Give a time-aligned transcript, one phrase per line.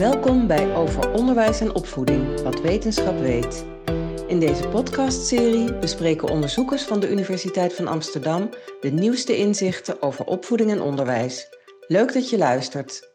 [0.00, 3.64] Welkom bij Over Onderwijs en Opvoeding, wat wetenschap weet.
[4.26, 8.50] In deze podcastserie bespreken onderzoekers van de Universiteit van Amsterdam
[8.80, 11.48] de nieuwste inzichten over opvoeding en onderwijs.
[11.86, 13.08] Leuk dat je luistert.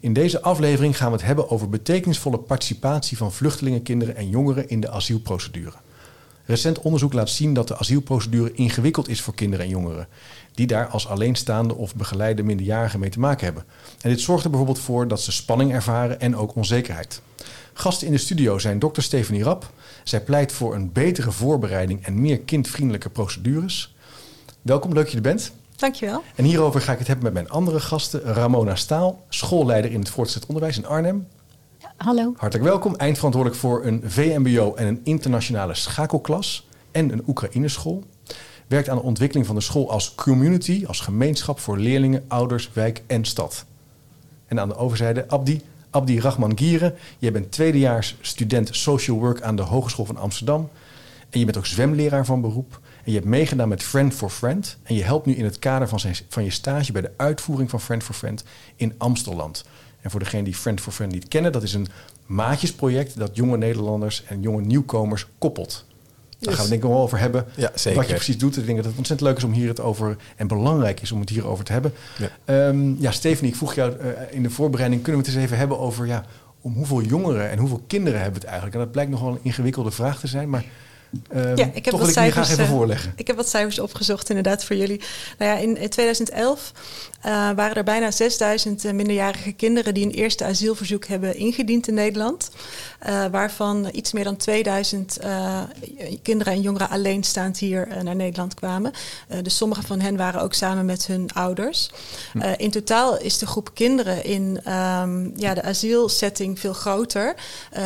[0.00, 4.68] In deze aflevering gaan we het hebben over betekenisvolle participatie van vluchtelingen, kinderen en jongeren
[4.68, 5.76] in de asielprocedure.
[6.46, 10.08] Recent onderzoek laat zien dat de asielprocedure ingewikkeld is voor kinderen en jongeren,
[10.54, 13.64] die daar als alleenstaande of begeleide minderjarigen mee te maken hebben.
[14.00, 17.20] En dit zorgt er bijvoorbeeld voor dat ze spanning ervaren en ook onzekerheid.
[17.72, 19.72] Gasten in de studio zijn dokter Stephanie Rap.
[20.04, 23.94] Zij pleit voor een betere voorbereiding en meer kindvriendelijke procedures.
[24.62, 25.52] Welkom, leuk dat je er bent.
[25.76, 26.22] Dankjewel.
[26.34, 28.20] En hierover ga ik het hebben met mijn andere gasten.
[28.20, 31.26] Ramona Staal, schoolleider in het voortgezet onderwijs in Arnhem.
[31.96, 32.34] Hallo.
[32.36, 32.94] Hartelijk welkom.
[32.94, 38.04] Eindverantwoordelijk voor een VMBO en een internationale schakelklas en een Oekraïne-school.
[38.66, 43.02] Werkt aan de ontwikkeling van de school als community, als gemeenschap voor leerlingen, ouders, wijk
[43.06, 43.64] en stad.
[44.46, 46.94] En aan de overzijde Abdi, Abdi Rahman Gieren.
[47.18, 50.68] Jij bent tweedejaars student social work aan de Hogeschool van Amsterdam.
[51.30, 52.80] En je bent ook zwemleraar van beroep.
[53.04, 54.78] En je hebt meegedaan met Friend for Friend.
[54.82, 57.80] En je helpt nu in het kader van, van je stage bij de uitvoering van
[57.80, 58.44] Friend for Friend
[58.76, 59.64] in Amstelland.
[60.06, 61.86] En voor degenen die Friend for Friend niet kennen, dat is een
[62.26, 65.84] maatjesproject dat jonge Nederlanders en jonge nieuwkomers koppelt.
[66.38, 67.44] Daar gaan we het denk ik wel over hebben.
[67.56, 67.98] Ja, zeker.
[67.98, 68.56] Wat je precies doet.
[68.56, 71.20] Ik denk dat het ontzettend leuk is om hier het over en belangrijk is om
[71.20, 71.92] het hierover te hebben.
[72.18, 72.28] Ja.
[72.44, 75.58] Ehm, ja, Stephanie, ik vroeg jou uh, in de voorbereiding, kunnen we het eens even
[75.58, 76.24] hebben over ja,
[76.60, 78.74] om hoeveel jongeren en hoeveel kinderen hebben we het eigenlijk?
[78.74, 80.64] En dat blijkt nogal een ingewikkelde vraag te zijn, maar
[81.32, 83.12] uh, ja, ik heb toch wat wil ik graag cijfers, even eh, voorleggen.
[83.16, 85.00] Ik heb wat cijfers opgezocht inderdaad voor jullie.
[85.38, 86.72] Nou ja, in, in 2011
[87.26, 91.94] uh, waren er bijna 6000 uh, minderjarige kinderen die een eerste asielverzoek hebben ingediend in
[91.94, 92.50] Nederland.
[93.08, 95.18] Uh, waarvan iets meer dan 2000
[96.22, 98.92] kinderen en jongeren alleenstaand hier naar Nederland kwamen.
[99.42, 101.90] dus sommige van hen waren ook samen met hun ouders.
[102.32, 102.38] Hm.
[102.56, 107.34] in totaal is de groep kinderen in um, ja, de asielsetting veel groter.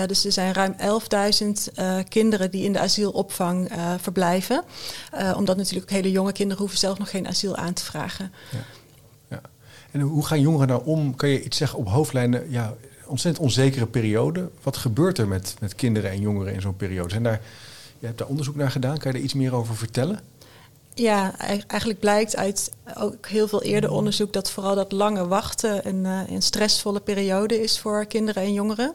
[0.07, 1.75] dus er zijn ruim 11.000
[2.09, 2.79] kinderen die in de
[3.21, 4.65] asielopvang uh, verblijven.
[5.15, 8.33] Uh, omdat natuurlijk hele jonge kinderen hoeven zelf nog geen asiel aan te vragen.
[8.51, 8.59] Ja.
[9.29, 9.41] Ja.
[9.91, 11.15] En hoe gaan jongeren daar om?
[11.15, 12.51] Kan je iets zeggen op hoofdlijnen?
[12.51, 12.75] Ja,
[13.07, 14.51] ontzettend onzekere periode.
[14.63, 17.11] Wat gebeurt er met, met kinderen en jongeren in zo'n periode?
[17.11, 17.41] Zijn daar,
[17.99, 18.99] je hebt daar onderzoek naar gedaan.
[18.99, 20.21] Kan je daar iets meer over vertellen?
[20.95, 26.05] Ja, eigenlijk blijkt uit ook heel veel eerder onderzoek dat vooral dat lange wachten een,
[26.05, 28.95] uh, een stressvolle periode is voor kinderen en jongeren.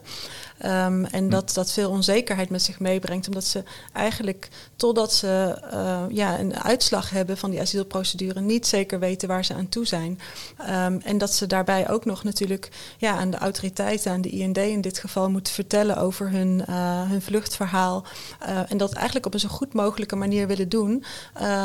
[0.64, 3.62] Um, en dat dat veel onzekerheid met zich meebrengt, omdat ze
[3.92, 9.44] eigenlijk totdat ze uh, ja, een uitslag hebben van die asielprocedure niet zeker weten waar
[9.44, 10.20] ze aan toe zijn.
[10.60, 12.68] Um, en dat ze daarbij ook nog natuurlijk
[12.98, 17.10] ja, aan de autoriteiten, aan de IND in dit geval, moeten vertellen over hun, uh,
[17.10, 18.04] hun vluchtverhaal.
[18.42, 21.04] Uh, en dat eigenlijk op een zo goed mogelijke manier willen doen,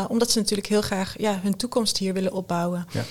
[0.08, 2.88] omdat ze natuurlijk heel graag ja, hun toekomst hier willen opbouwen.
[2.92, 3.04] Ja.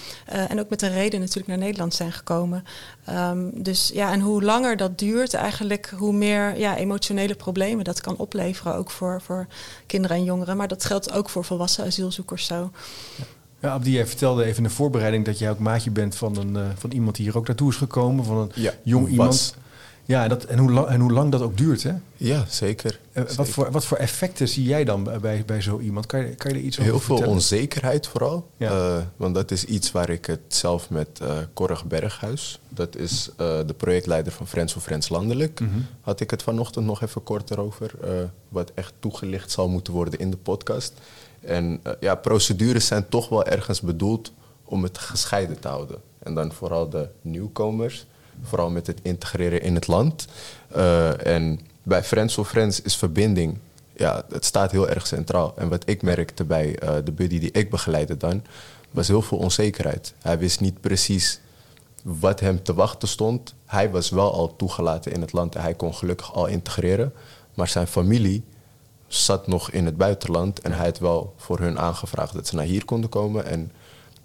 [0.48, 2.64] en ook met een reden natuurlijk naar Nederland zijn gekomen.
[3.08, 8.00] Um, dus ja, en hoe langer dat duurt, eigenlijk hoe meer ja, emotionele problemen dat
[8.00, 9.46] kan opleveren, ook voor, voor
[9.86, 10.56] kinderen en jongeren.
[10.56, 12.70] Maar dat geldt ook voor volwassen asielzoekers zo.
[13.16, 13.24] Ja.
[13.60, 16.54] Ja, Abdi, jij vertelde even in de voorbereiding dat jij ook maatje bent van, een,
[16.54, 19.10] uh, van iemand die hier ook naartoe is gekomen, van een ja, jong was.
[19.10, 19.54] iemand.
[20.10, 21.92] Ja, en, dat, en, hoe lang, en hoe lang dat ook duurt, hè?
[22.16, 22.98] Ja, zeker.
[23.14, 23.36] Zeker.
[23.36, 26.06] Wat, voor, wat voor effecten zie jij dan bij, bij zo iemand?
[26.06, 27.22] Kan je, kan je er iets over Heel vertellen?
[27.24, 28.48] veel onzekerheid vooral.
[28.56, 28.70] Ja.
[28.72, 33.28] Uh, want dat is iets waar ik het zelf met uh, Corrig Berghuis, dat is
[33.30, 35.68] uh, de projectleider van Friends for Friends Landelijk, Mhm.
[35.68, 35.86] mm -hmm.
[36.00, 37.90] had ik het vanochtend nog even kort erover.
[38.04, 38.10] Uh,
[38.48, 40.92] wat echt toegelicht zal moeten worden in de podcast.
[41.40, 44.32] En ja, procedures zijn toch wel ergens bedoeld
[44.64, 45.96] om het gescheiden te houden.
[46.18, 48.06] En dan vooral de nieuwkomers,
[48.42, 50.26] vooral met het integreren in het land.
[50.76, 53.58] Uh, en bij Friends for Friends is verbinding,
[53.96, 55.52] ja, het staat heel erg centraal.
[55.56, 58.42] En wat ik merkte bij uh, de buddy die ik begeleidde dan,
[58.90, 60.14] was heel veel onzekerheid.
[60.18, 61.40] Hij wist niet precies
[62.02, 63.54] wat hem te wachten stond.
[63.66, 67.12] Hij was wel al toegelaten in het land en hij kon gelukkig al integreren.
[67.54, 68.44] Maar zijn familie
[69.06, 72.64] zat nog in het buitenland en hij had wel voor hun aangevraagd dat ze naar
[72.64, 73.44] hier konden komen.
[73.44, 73.72] En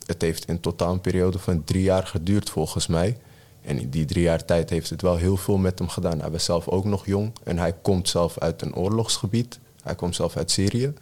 [0.05, 3.17] het heeft in totaal een periode van drie jaar geduurd volgens mij.
[3.65, 6.19] En in die drie jaar tijd heeft het wel heel veel met hem gedaan.
[6.19, 9.59] Hij was zelf ook nog jong en hij komt zelf uit een oorlogsgebied.
[9.83, 10.93] Hij komt zelf uit Syrië.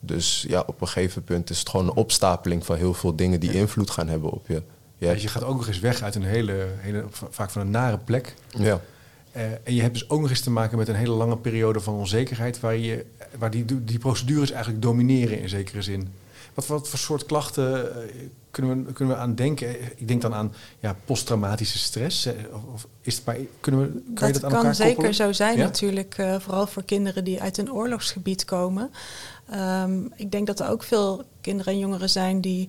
[0.00, 3.40] Dus ja, op een gegeven punt is het gewoon een opstapeling van heel veel dingen
[3.40, 4.62] die invloed gaan hebben op je.
[4.98, 5.12] Ja.
[5.12, 7.98] Dus je gaat ook nog eens weg uit een hele, hele vaak van een nare
[7.98, 8.34] plek.
[8.58, 8.80] Ja.
[9.36, 11.80] Uh, en je hebt dus ook nog eens te maken met een hele lange periode
[11.80, 13.04] van onzekerheid, waar, je,
[13.38, 16.08] waar die, die procedures eigenlijk domineren in zekere zin.
[16.58, 19.80] Wat, wat voor soort klachten uh, kunnen, we, kunnen we aan denken?
[19.96, 22.26] Ik denk dan aan ja, posttraumatische stress.
[22.52, 24.94] Of, of is het maar, kunnen we, kan dat je dat aan kan elkaar zeker
[24.94, 25.14] koppelen?
[25.14, 25.64] zo zijn Ja?
[25.64, 28.90] natuurlijk, uh, vooral voor kinderen die uit een oorlogsgebied komen.
[29.54, 32.68] Um, ik denk dat er ook veel kinderen en jongeren zijn die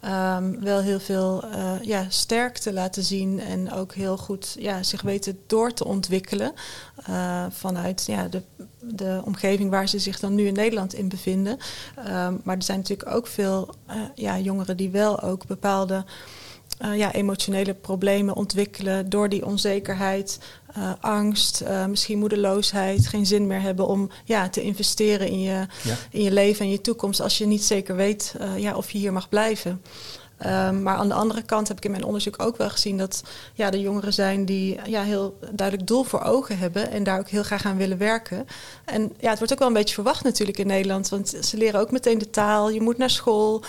[0.00, 5.02] ehm, wel heel veel uh, ja, sterkte laten zien en ook heel goed ja, zich
[5.02, 6.52] weten door te ontwikkelen
[7.08, 8.42] uh, vanuit ja, de,
[8.80, 11.58] de omgeving waar ze zich dan nu in Nederland in bevinden.
[11.96, 16.04] Ehm, maar er zijn natuurlijk ook veel uh, ja, jongeren die wel ook bepaalde
[16.84, 20.38] uh, ja, emotionele problemen ontwikkelen door die onzekerheid,
[20.78, 25.66] uh, angst, uh, misschien moedeloosheid, geen zin meer hebben om ja, te investeren in je,
[25.82, 25.96] ja.
[26.10, 29.12] in je leven en je toekomst als je niet zeker weet ja, of je hier
[29.12, 29.82] mag blijven.
[30.46, 33.22] Um, maar aan de andere kant heb ik in mijn onderzoek ook wel gezien dat
[33.54, 37.28] ja, er jongeren zijn die ja, heel duidelijk doel voor ogen hebben en daar ook
[37.28, 38.46] heel graag aan willen werken.
[38.84, 41.80] En ja, het wordt ook wel een beetje verwacht natuurlijk in Nederland, want ze leren
[41.80, 43.62] ook meteen de taal, je moet naar school,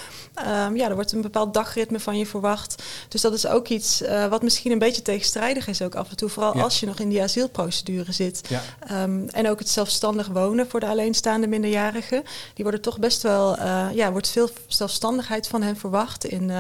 [0.66, 2.84] um, ja, er wordt een bepaald dagritme van je verwacht.
[3.08, 6.16] Dus dat is ook iets uh, wat misschien een beetje tegenstrijdig is ook af en
[6.16, 6.64] toe, vooral ja.
[6.64, 8.42] als je nog in die asielprocedure zit.
[8.50, 9.04] Ja.
[9.04, 12.24] Um, en ook het zelfstandig wonen voor de alleenstaande minderjarigen,
[12.54, 16.59] die worden toch best wel, uh, ja, wordt veel zelfstandigheid van hen verwacht in uh,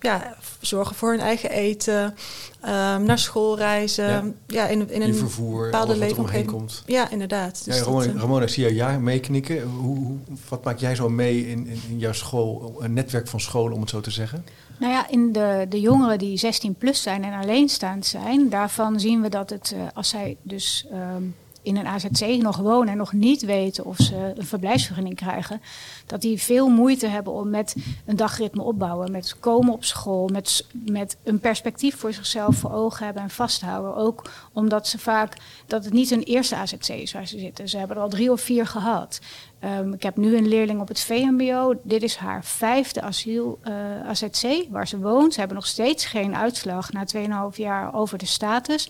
[0.00, 4.04] ja, zorgen voor hun eigen eten, um, naar school reizen.
[4.04, 6.50] Ja, ja in, in een vervoer, bepaalde leefomgeving.
[6.50, 6.82] komt.
[6.86, 7.64] Ja, inderdaad.
[7.64, 9.62] Dus ja, Ramona, dat, Ramona, zie je ja meeknikken.
[9.62, 10.16] Hoe, hoe,
[10.48, 13.80] wat maak jij zo mee in, in, in, jouw school, een netwerk van scholen om
[13.80, 14.44] het zo te zeggen?
[14.78, 19.22] Nou ja, in de, de jongeren die 16 plus zijn en alleenstaand zijn, daarvan zien
[19.22, 23.12] we dat het, uh, als zij dus um, in een AZC nog wonen en nog
[23.12, 25.60] niet weten of ze een verblijfsvergunning krijgen,
[26.06, 30.66] dat die veel moeite hebben om met een dagritme opbouwen, met komen op school, met,
[30.72, 33.96] met een perspectief voor zichzelf voor ogen hebben en vasthouden.
[33.96, 37.68] Ook omdat ze vaak, dat het niet hun eerste AZC is waar ze zitten.
[37.68, 39.20] Ze hebben er al drie of vier gehad.
[39.64, 41.74] Um, ik heb nu een leerling op het VMBO.
[41.82, 45.32] Dit is haar vijfde asiel uh, AZC waar ze woont.
[45.32, 47.06] Ze hebben nog steeds geen uitslag na
[47.50, 48.88] 2,5 jaar over de status.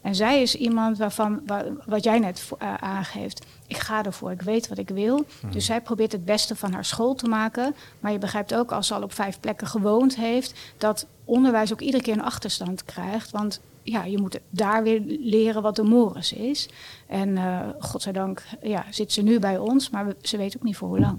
[0.00, 1.42] En zij is iemand waarvan,
[1.86, 5.24] wat jij net uh, aangeeft, ik ga ervoor, ik weet wat ik wil.
[5.40, 5.52] Hmm.
[5.52, 7.74] Dus zij probeert het beste van haar school te maken.
[8.00, 11.80] Maar je begrijpt ook, als ze al op vijf plekken gewoond heeft, dat onderwijs ook
[11.80, 13.30] iedere keer een achterstand krijgt.
[13.30, 16.68] Want ja, je moet daar weer leren wat de mores is.
[17.06, 20.88] En uh, godzijdank ja, zit ze nu bij ons, maar ze weet ook niet voor
[20.88, 21.18] hoe lang.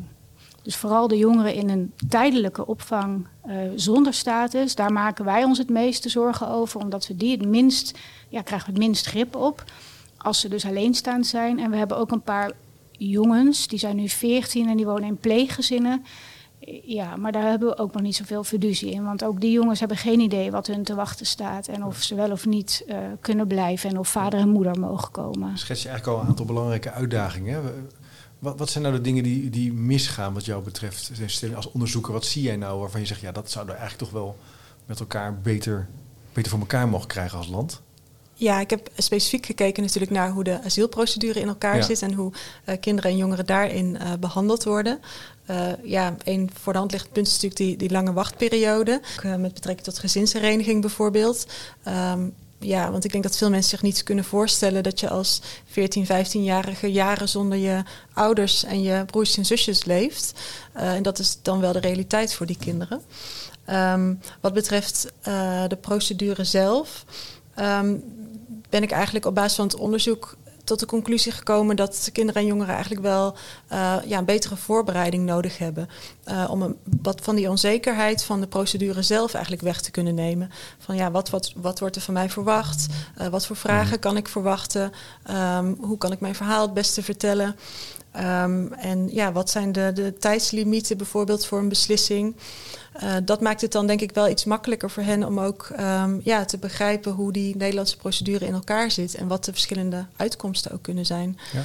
[0.61, 5.57] Dus vooral de jongeren in een tijdelijke opvang uh, zonder status, daar maken wij ons
[5.57, 7.97] het meeste zorgen over, omdat we die het minst,
[8.29, 9.63] ja, krijgen we het minst grip op.
[10.17, 11.59] Als ze dus alleenstaand zijn.
[11.59, 12.51] En we hebben ook een paar
[12.91, 16.03] jongens, die zijn nu 14 en die wonen in pleeggezinnen.
[16.85, 19.03] Ja, maar daar hebben we ook nog niet zoveel fiducie in.
[19.03, 21.67] Want ook die jongens hebben geen idee wat hun te wachten staat.
[21.67, 23.89] En of ze wel of niet uh, kunnen blijven.
[23.89, 25.57] En of vader en moeder mogen komen.
[25.57, 27.89] Schets je eigenlijk al een aantal belangrijke uitdagingen.
[28.41, 31.11] Wat, wat, zijn nou de dingen die, die misgaan wat jou betreft?
[31.55, 33.21] Als onderzoeker, wat zie jij nou waarvan je zegt...
[33.21, 34.37] ja, dat zouden we eigenlijk toch wel
[34.85, 35.87] met elkaar beter,
[36.33, 37.81] beter voor elkaar mogen krijgen als land?
[38.33, 41.81] Ja, ik heb specifiek gekeken natuurlijk naar hoe de asielprocedure in elkaar ja.
[41.81, 42.01] zit...
[42.01, 42.31] en hoe
[42.65, 44.99] uh, kinderen en jongeren daarin uh, behandeld worden.
[45.49, 49.01] Uh, ja, een voor de hand liggend punt is natuurlijk die, die lange wachtperiode.
[49.23, 51.47] met betrekking tot gezinshereniging bijvoorbeeld...
[51.87, 55.41] Um, ja, want ik denk dat veel mensen zich niet kunnen voorstellen dat je als
[55.65, 60.33] 14, 15-jarige jaren zonder je ouders en je broers en zusjes leeft.
[60.75, 63.01] Uh, en dat is dan wel de realiteit voor die kinderen.
[63.69, 67.05] Um, wat betreft uh, de procedure zelf,
[67.59, 68.03] um,
[68.69, 70.37] ben ik eigenlijk op basis van het onderzoek
[70.71, 73.35] tot de conclusie gekomen dat kinderen en jongeren eigenlijk wel
[73.71, 75.89] uh, ja, een betere voorbereiding nodig hebben.
[76.27, 80.15] Uh, om een, wat van die onzekerheid van de procedure zelf eigenlijk weg te kunnen
[80.15, 80.51] nemen.
[80.79, 82.85] Van ja, wat, wat, wat wordt er van mij verwacht?
[83.21, 84.91] Uh, wat voor vragen kan ik verwachten?
[85.29, 87.55] Um, hoe kan ik mijn verhaal het beste vertellen?
[88.15, 92.35] Um, en ja, wat zijn de, de tijdslimieten bijvoorbeeld voor een beslissing?
[93.03, 96.21] Uh, dat maakt het dan denk ik wel iets makkelijker voor hen om ook um,
[96.23, 100.71] ja, te begrijpen hoe die Nederlandse procedure in elkaar zit en wat de verschillende uitkomsten
[100.71, 101.37] ook kunnen zijn.
[101.53, 101.63] Ja.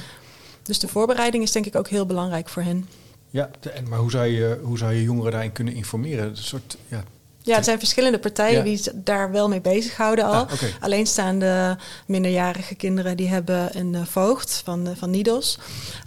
[0.63, 2.87] Dus de voorbereiding is denk ik ook heel belangrijk voor hen.
[3.29, 6.29] Ja, en, maar hoe zou, je, hoe zou je jongeren daarin kunnen informeren?
[6.29, 7.03] Een soort, ja,
[7.47, 8.63] ja, er zijn verschillende partijen ja.
[8.63, 10.33] die daar wel mee bezighouden al.
[10.33, 10.73] Ah, okay.
[10.79, 15.59] Alleenstaande minderjarige kinderen die hebben een uh, voogd van, uh, van NIDOS.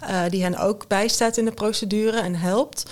[0.09, 2.85] Uh, die hen ook bijstaat in de procedure en helpt.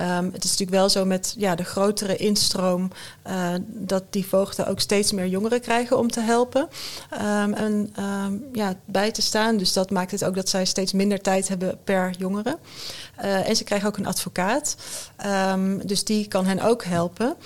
[0.00, 2.90] Um, het is natuurlijk wel zo met ja, de grotere instroom
[3.26, 6.68] uh, dat die voogden ook steeds meer jongeren krijgen om te helpen
[7.12, 9.56] um, en um, ja, bij te staan.
[9.56, 12.58] Dus dat maakt het ook dat zij steeds minder tijd hebben per jongere.
[13.24, 14.76] Uh, en ze krijgen ook een advocaat.
[15.84, 17.36] dus die kan hen ook helpen.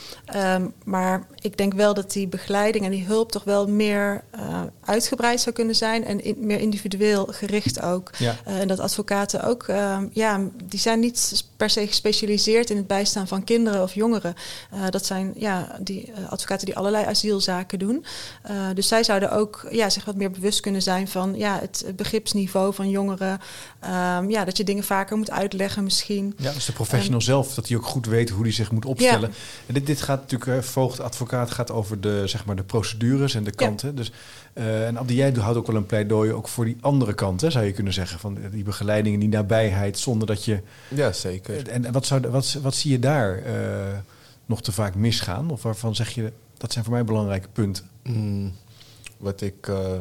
[0.84, 5.40] maar ik denk wel dat die begeleiding en die hulp toch wel meer uh, uitgebreid
[5.40, 8.10] zou kunnen zijn en in, meer individueel gericht ook.
[8.18, 8.36] Ja.
[8.44, 9.66] En dat advocaten ook,
[10.12, 14.34] ja, die zijn niet per se gespecialiseerd in het bijstaan van kinderen of jongeren.
[14.74, 18.04] Uh, dat zijn ja, die uh, advocaten die allerlei asielzaken doen.
[18.50, 21.84] Uh, dus zij zouden ook ja, zich wat meer bewust kunnen zijn van ja, het,
[21.96, 23.40] begripsniveau van jongeren.
[23.84, 26.34] Um, ja, dat je dingen vaker moet uitleggen misschien.
[26.36, 28.84] Ja, dus de professional um, zelf, dat hij ook goed weet hoe hij zich moet
[28.84, 29.28] opstellen.
[29.28, 29.36] Ja.
[29.66, 33.52] En dit, dit gaat natuurlijk, voogdadvocaat gaat over de, zeg maar, de procedures en de
[33.52, 33.88] kanten.
[33.88, 33.94] Ja.
[33.94, 34.12] Dus
[34.58, 37.50] uh, en Abdi, jij houdt ook wel een pleidooi ook voor die andere kant, hè,
[37.50, 38.18] zou je kunnen zeggen.
[38.18, 40.62] Van die begeleiding en die nabijheid, zonder dat je...
[40.88, 41.68] Ja, zeker.
[41.68, 43.98] En, en wat, zou, wat, wat zie je daar uh,
[44.46, 45.50] nog te vaak misgaan?
[45.50, 47.90] Of waarvan zeg je, dat zijn voor mij belangrijke punten?
[48.02, 48.52] Mm,
[49.16, 49.92] wat ik uh,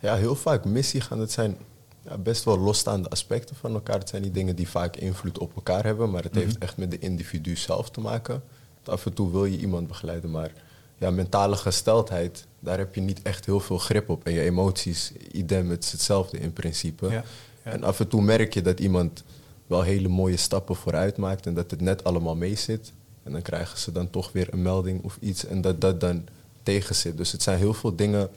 [0.00, 1.56] ja, heel vaak mis zie gaan, dat zijn
[2.02, 3.98] ja, best wel losstaande aspecten van elkaar.
[3.98, 6.46] Het zijn die dingen die vaak invloed op elkaar hebben, maar het mm -hmm.
[6.46, 8.42] heeft echt met de individu zelf te maken.
[8.84, 10.52] Af en toe wil je iemand begeleiden, maar
[10.98, 14.24] ja, mentale gesteldheid, daar heb je niet echt heel veel grip op.
[14.24, 17.06] En je emoties, idem, het is hetzelfde in principe.
[17.06, 17.24] Ja,
[17.64, 17.70] ja.
[17.70, 19.24] En af en toe merk je dat iemand
[19.66, 22.92] wel hele mooie stappen vooruit maakt en dat het net allemaal mee zit.
[23.22, 26.24] En dan krijgen ze dan toch weer een melding of iets en dat dat dan
[26.62, 27.16] tegen zit.
[27.16, 28.30] Dus het zijn heel veel dingen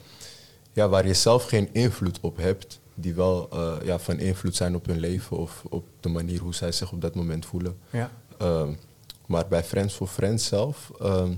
[0.72, 4.74] ja, waar je zelf geen invloed op hebt, die wel uh, ja, van invloed zijn
[4.74, 7.76] op hun leven of op de manier hoe zij zich op dat moment voelen.
[7.90, 8.10] Ja.
[8.42, 8.68] Uh,
[9.26, 11.28] maar bij Friends for Friends zelf uh,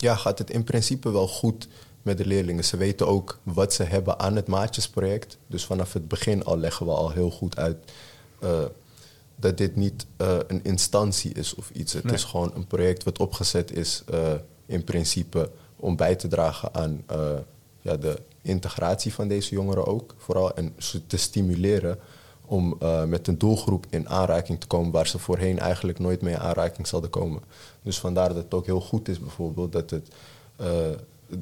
[0.00, 1.68] ja, gaat het in principe wel goed
[2.02, 2.64] met de leerlingen.
[2.64, 5.38] Ze weten ook wat ze hebben aan het maatjesproject.
[5.46, 7.76] Dus vanaf het begin al leggen we al heel goed uit
[8.42, 8.64] uh,
[9.36, 11.92] dat dit niet uh, een instantie is of iets.
[11.92, 12.14] Het nee.
[12.14, 14.32] is gewoon een project wat opgezet is uh,
[14.66, 17.04] in principe om bij te dragen aan
[17.80, 20.14] ja, de integratie van deze jongeren ook.
[20.18, 21.98] Vooral en ze te stimuleren
[22.48, 26.34] om uh, met een doelgroep in aanraking te komen waar ze voorheen eigenlijk nooit mee
[26.34, 27.42] in aanraking zouden komen.
[27.82, 30.08] Dus vandaar dat het ook heel goed is bijvoorbeeld dat het
[30.60, 30.66] uh,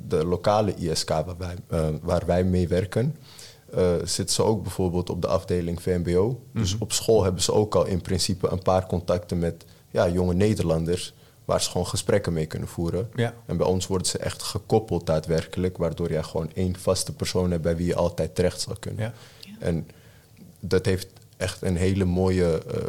[0.09, 3.17] de lokale ISK waar wij, uh, waar wij mee werken,
[4.05, 6.29] zit ze ook bijvoorbeeld op de afdeling VMBO.
[6.29, 6.61] Mm -hmm.
[6.63, 10.35] Dus op school hebben ze ook al in principe een paar contacten met ja, jonge
[10.35, 11.15] Nederlanders
[11.47, 13.11] waar ze gewoon gesprekken mee kunnen voeren.
[13.15, 13.35] Ja.
[13.47, 17.63] En bij ons worden ze echt gekoppeld daadwerkelijk, waardoor jij gewoon één vaste persoon hebt
[17.63, 19.03] bij wie je altijd terecht zal kunnen.
[19.03, 19.13] Ja.
[19.41, 19.51] Ja.
[19.59, 19.89] En
[20.69, 22.83] dat heeft echt een hele mooie uh,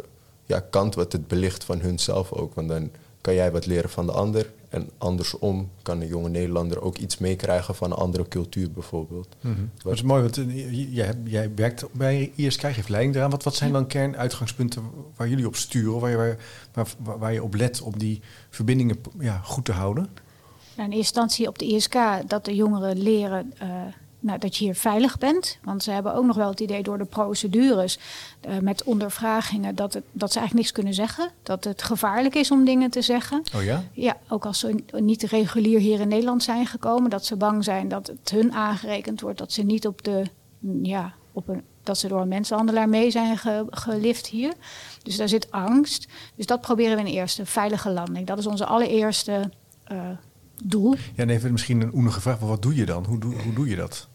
[0.46, 2.54] ja, kant wat het belicht van hunzelf ook.
[2.54, 4.50] Want dan kan jij wat leren van de ander.
[4.68, 9.36] En andersom kan een jonge Nederlander ook iets meekrijgen van een andere cultuur bijvoorbeeld.
[9.40, 9.70] Mm -hmm.
[9.82, 13.30] Dat is mooi, want uh, jij, jij, werkt bij ISK, geeft leiding eraan.
[13.30, 14.82] Wat, wat zijn dan kernuitgangspunten
[15.16, 16.36] waar jullie op sturen, waar je,
[16.72, 18.20] waar, waar, waar je op let om die
[18.50, 20.08] verbindingen ja, goed te houden?
[20.76, 23.54] Nou, in eerste instantie op de ISK dat de jongeren leren...
[23.62, 23.68] Uh,
[24.20, 25.58] nou, dat je hier veilig bent.
[25.62, 27.98] Want ze hebben ook nog wel het idee door de procedures
[28.48, 31.30] uh, met ondervragingen dat, het, dat ze eigenlijk niks kunnen zeggen.
[31.42, 33.42] Dat het gevaarlijk is om dingen te zeggen.
[33.56, 33.84] Oh ja?
[33.92, 37.10] Ja, ook als ze niet regulier hier in Nederland zijn gekomen.
[37.10, 39.38] Dat ze bang zijn dat het hun aangerekend wordt.
[39.38, 40.24] Dat ze niet op de,
[40.82, 44.52] ja, op een, dat ze door een mensenhandelaar mee zijn ge, gelift hier.
[45.02, 46.08] Dus daar zit angst.
[46.34, 48.26] Dus dat proberen we in eerste, veilige landing.
[48.26, 49.50] Dat is onze allereerste
[49.92, 50.00] uh,
[50.64, 50.94] doel.
[50.94, 53.04] Ja, en even misschien een oenige vraag, maar wat doe je dan?
[53.04, 54.08] Hoe, doe, hoe doe je dat?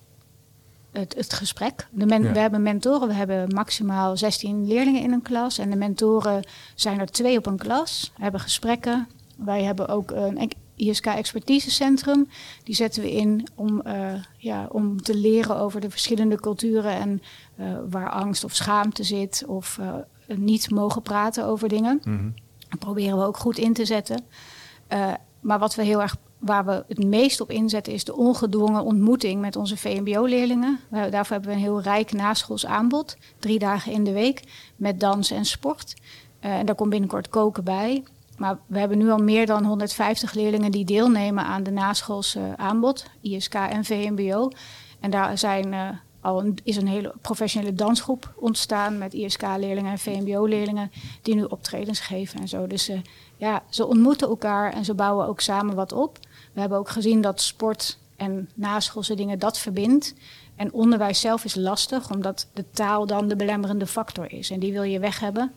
[0.92, 1.88] Het, het gesprek.
[1.92, 2.32] De men, ja.
[2.32, 5.58] We hebben mentoren, we hebben maximaal 16 leerlingen in een klas.
[5.58, 9.08] En de mentoren zijn er twee op een klas, we hebben gesprekken.
[9.36, 12.30] Wij hebben ook een ISK expertisecentrum.
[12.64, 17.22] Die zetten we in om, uh, ja, om te leren over de verschillende culturen en
[17.60, 19.94] uh, waar angst of schaamte zit of uh,
[20.38, 22.02] niet mogen praten over dingen.
[22.04, 22.34] Mm -hmm.
[22.70, 24.24] Dat proberen we ook goed in te zetten.
[25.40, 29.42] maar wat we heel erg waar we het meest op inzetten is de ongedwongen ontmoeting
[29.42, 30.80] met onze VMBO-leerlingen.
[30.90, 34.44] Daarvoor hebben we een heel rijk naschools aanbod, drie dagen in de week,
[34.76, 35.94] met dans en sport.
[36.42, 38.04] Uh, en daar komt binnenkort koken bij.
[38.38, 43.06] Maar we hebben nu al meer dan 150 leerlingen die deelnemen aan de naschoolse aanbod,
[43.22, 44.50] ISK en VMBO.
[45.00, 45.90] En daar zijn, uh,
[46.22, 52.40] al is een hele professionele dansgroep ontstaan met ISK-leerlingen en VMBO-leerlingen die nu optredens geven
[52.40, 52.68] en zo.
[52.68, 53.00] Dus uh,
[53.38, 56.20] ja, ze ontmoeten elkaar en ze bouwen ook samen wat op.
[56.54, 60.14] We hebben ook gezien dat sport en naschoolse dingen dat verbindt.
[60.56, 64.50] En onderwijs zelf is lastig, omdat de taal dan de belemmerende factor is.
[64.50, 65.52] En die wil je weg hebben.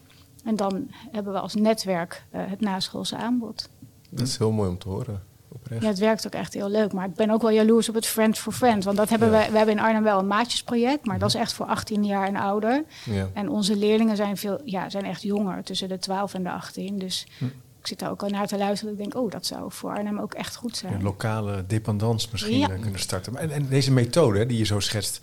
[0.44, 3.68] En dan hebben we als netwerk uh, het naschoolse aanbod.
[4.10, 5.22] Dat is heel mooi om te horen.
[5.48, 5.82] Oprecht.
[5.82, 6.92] Ja, het werkt ook echt heel leuk.
[6.92, 8.84] Maar ik ben ook wel jaloers op het Friend for Friend.
[8.84, 9.44] Want dat hebben ja.
[9.44, 11.06] we, we hebben in Arnhem wel een maatjesproject.
[11.06, 12.84] Maar dat is echt voor 18 jaar en ouder.
[13.04, 13.28] Ja.
[13.32, 16.98] En onze leerlingen zijn, veel, ja, zijn echt jonger, tussen de 12 en de 18.
[16.98, 17.44] Dus hm
[17.86, 18.92] ik zit daar ook al naar te luisteren.
[18.92, 20.92] Ik denk, oh, dat zou voor Arnhem ook echt goed zijn.
[20.94, 22.66] Een lokale dependance misschien ja.
[22.66, 23.36] kunnen starten.
[23.36, 25.20] En, en, deze methode die je zo schetst,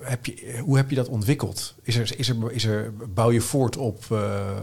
[0.00, 1.74] heb je, hoe heb je dat ontwikkeld?
[1.82, 4.56] Is er, is er, is er, bouw je voort op, uh,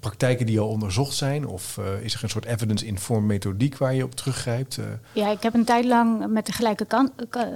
[0.00, 1.46] praktijken die al onderzocht zijn?
[1.46, 4.78] Of is er een soort evidence-informed methodiek waar je op teruggrijpt?
[5.12, 7.12] Ja, ik heb een tijd lang met de Gelijke, kan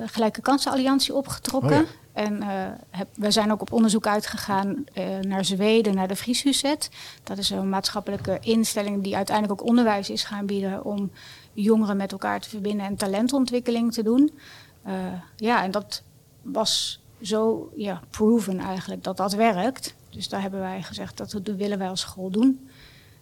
[0.07, 1.81] Gelijke Kansen opgetrokken.
[1.81, 2.43] Oh en
[2.91, 4.85] heb, we zijn ook op onderzoek uitgegaan
[5.21, 6.91] naar Zweden, naar de Frieshuzet.
[7.23, 11.11] Dat is een maatschappelijke instelling die uiteindelijk ook onderwijs is gaan bieden om
[11.53, 14.31] jongeren met elkaar te verbinden en talentontwikkeling te doen.
[15.37, 16.03] ja, en dat
[16.43, 19.95] was zo ja, proven eigenlijk dat dat werkt.
[20.17, 22.69] Dus daar hebben wij gezegd dat willen wij als school doen.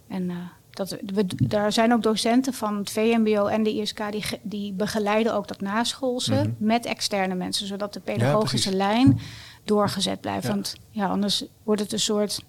[0.08, 0.36] En uh,
[0.70, 5.34] dat, we, daar zijn ook docenten van het VMBO en de ISK die, die begeleiden
[5.34, 9.18] ook dat naschoolse mm met externe mensen, zodat de pedagogische lijn
[9.64, 10.46] doorgezet blijft.
[10.46, 12.44] Want ja, anders wordt het een soort,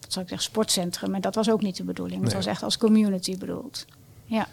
[0.00, 1.14] wat zou ik zeggen, sportcentrum.
[1.14, 2.22] En dat was ook niet de bedoeling.
[2.22, 3.84] Het was echt als community bedoeld.
[4.24, 4.46] Ja.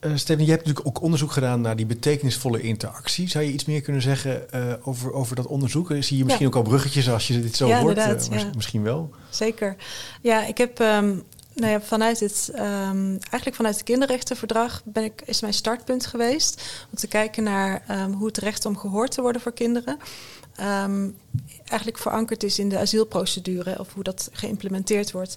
[0.00, 3.28] Uh, Steven, je hebt natuurlijk ook onderzoek gedaan naar die betekenisvolle interactie.
[3.28, 5.94] Zou je iets meer kunnen zeggen uh, over, over dat onderzoek?
[6.00, 7.96] Zie je misschien ook al bruggetjes als je dit zo ja, hoort?
[7.96, 8.50] Uh, ja.
[8.54, 9.10] Misschien wel.
[9.30, 9.76] Zeker.
[10.22, 11.22] Ja, ik heb um,
[11.54, 16.86] nou ja, vanuit het, um, eigenlijk vanuit het kinderrechtenverdrag ben ik, is mijn startpunt geweest.
[16.90, 19.98] Om te kijken naar um, hoe het recht om gehoord te worden voor kinderen.
[21.64, 25.36] eigenlijk verankerd is in de asielprocedure of hoe dat geïmplementeerd wordt.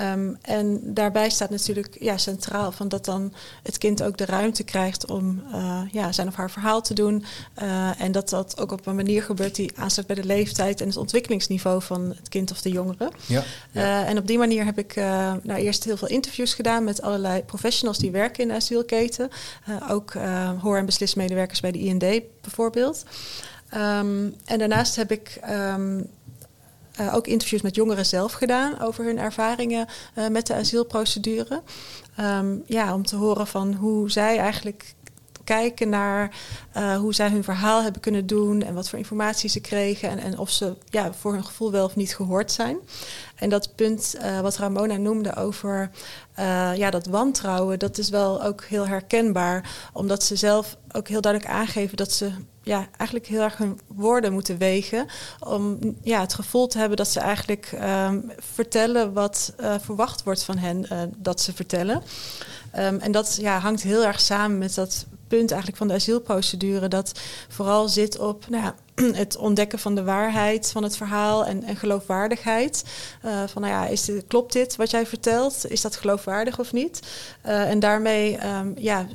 [0.00, 3.32] Um, en daarbij staat natuurlijk ja, centraal van dat dan
[3.62, 7.24] het kind ook de ruimte krijgt om uh, ja, zijn of haar verhaal te doen.
[7.62, 10.86] Uh, en dat dat ook op een manier gebeurt die aansluit bij de leeftijd en
[10.86, 13.10] het ontwikkelingsniveau van het kind of de jongere.
[13.26, 14.02] Ja, ja.
[14.02, 14.94] Uh, en op die manier heb ik
[15.42, 19.30] nou eerst heel veel interviews gedaan met allerlei professionals die werken in de asielketen.
[19.88, 20.12] ook
[20.60, 23.04] hoor- en beslismedewerkers bij de IND bijvoorbeeld.
[23.74, 26.06] Um, en daarnaast heb ik um,
[27.00, 29.86] uh, ook interviews met jongeren zelf gedaan over hun ervaringen
[30.18, 31.62] uh, met de asielprocedure.
[32.20, 34.94] Um, ja, om te horen van hoe zij eigenlijk
[35.44, 36.36] kijken naar
[36.76, 40.18] uh, hoe zij hun verhaal hebben kunnen doen en wat voor informatie ze kregen en,
[40.18, 42.76] en of ze ja, voor hun gevoel wel of niet gehoord zijn.
[43.34, 45.90] En dat punt wat Ramona noemde over
[46.74, 51.52] ja, dat wantrouwen, dat is wel ook heel herkenbaar, omdat ze zelf ook heel duidelijk
[51.52, 52.30] aangeven dat ze
[52.64, 55.06] ja, eigenlijk heel erg hun woorden moeten wegen.
[55.40, 60.44] Om ja, het gevoel te hebben dat ze eigenlijk um, vertellen wat uh, verwacht wordt
[60.44, 62.02] van hen uh, dat ze vertellen.
[62.78, 66.88] Um, en dat ja, hangt heel erg samen met dat punt eigenlijk van de asielprocedure.
[66.88, 68.74] Dat vooral zit op nou ja,
[69.22, 72.84] het ontdekken van de waarheid van het verhaal en, en geloofwaardigheid.
[73.24, 75.70] Uh, van nou ja, is klopt dit wat jij vertelt?
[75.70, 77.00] Is dat geloofwaardig of niet?
[77.42, 79.06] en daarmee um, ja,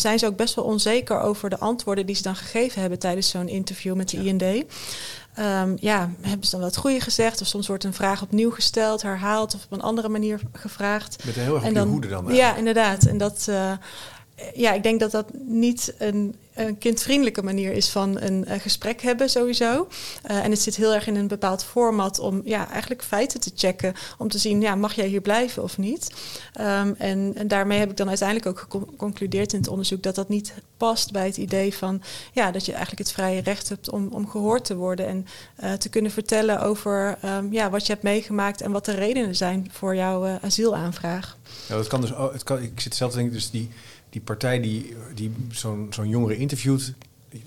[0.00, 3.28] zijn ze ook best wel onzeker over de antwoorden die ze dan gegeven hebben tijdens
[3.28, 4.30] zo'n interview met de ja.
[4.30, 4.64] IND.
[5.38, 7.40] Um, ja, hebben ze dan wat goede gezegd?
[7.40, 11.24] Of soms wordt een vraag opnieuw gesteld, herhaald of op een andere manier gevraagd.
[11.24, 12.26] Met een heel erg en dan, hoede dan.
[12.26, 12.52] Eigenlijk.
[12.52, 13.04] Ja, inderdaad.
[13.04, 13.72] En dat, uh,
[14.54, 19.00] ja, ik denk dat dat niet een, een kindvriendelijke manier is van een, een gesprek
[19.00, 19.88] hebben sowieso.
[20.30, 23.50] Uh, en het zit heel erg in een bepaald format om ja, eigenlijk feiten te
[23.54, 23.94] checken.
[24.18, 26.10] Om te zien, ja, mag jij hier blijven of niet?
[26.60, 30.54] Um, en, daarmee heb ik dan uiteindelijk ook geconcludeerd in het onderzoek dat dat niet
[30.76, 34.28] past bij het idee van ja, dat je eigenlijk het vrije recht hebt om, om
[34.28, 35.26] gehoord te worden en
[35.64, 39.36] uh, te kunnen vertellen over um, ja, wat je hebt meegemaakt en wat de redenen
[39.36, 41.36] zijn voor jouw asielaanvraag.
[41.68, 43.70] Ja, dat kan dus, het kan, ik zit zelf te denken, dus die
[44.10, 46.94] die partij die, die zo'n zo'n jongere interviewt,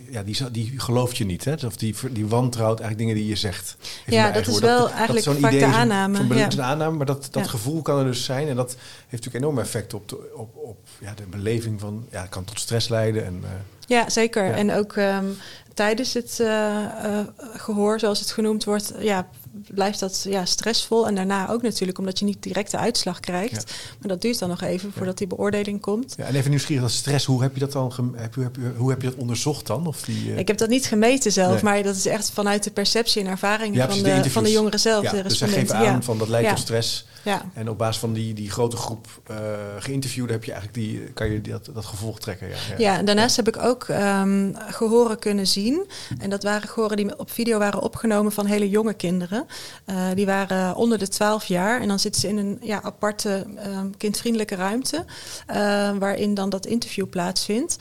[0.09, 1.45] ja, die, die gelooft je niet.
[1.45, 1.53] Hè?
[1.65, 3.77] Of die, die wantrouwt eigenlijk dingen die je zegt.
[4.05, 6.17] Ja, dat is wel dat, eigenlijk dat vaak idee, de aanname.
[6.17, 6.51] Zo'n ja.
[6.51, 7.49] een aanname, maar dat, dat ja.
[7.49, 8.47] gevoel kan er dus zijn.
[8.47, 12.05] En dat heeft natuurlijk enorm effect op de, op, op ja, de beleving van...
[12.11, 13.25] Ja, het kan tot stress leiden.
[13.25, 13.49] En, uh,
[13.87, 14.45] ja, zeker.
[14.45, 14.53] Ja.
[14.53, 15.37] En ook um,
[15.73, 18.93] tijdens het uh, uh, gehoor, zoals het genoemd wordt...
[18.99, 19.29] Ja,
[19.67, 21.07] blijft dat ja, stressvol.
[21.07, 23.69] En daarna ook natuurlijk, omdat je niet direct de uitslag krijgt.
[23.69, 23.75] Ja.
[23.99, 26.13] Maar dat duurt dan nog even voordat die beoordeling komt.
[26.17, 29.01] Ja, en even nieuwsgierig, dat stress, hoe heb je dat dan heb, heb, hoe heb
[29.01, 29.87] je dat onderzocht dan?
[29.87, 30.37] Of die, uh...
[30.37, 31.63] Ik heb dat niet gemeten zelf, nee.
[31.63, 34.51] maar dat is echt vanuit de perceptie en ervaring ja, van, de, de van de
[34.51, 35.03] jongeren zelf.
[35.03, 37.05] Ja, de dus zij geven aan van dat leidt tot stress.
[37.23, 37.51] Ja.
[37.53, 39.37] En op basis van die, die grote groep uh,
[39.79, 42.47] geïnterviewden heb je eigenlijk die, kan je dat, dat gevolg trekken.
[42.47, 42.75] Ja, ja.
[42.77, 45.85] ja en daarnaast heb ik ook um, gehoren kunnen zien.
[46.17, 49.42] En dat waren gehoren die op video waren opgenomen van hele jonge kinderen.
[49.85, 51.81] Uh, die waren onder de 12 jaar.
[51.81, 55.05] En dan zitten ze in een ja, aparte um, kindvriendelijke ruimte.
[55.49, 55.55] Uh,
[55.97, 57.77] waarin dan dat interview plaatsvindt.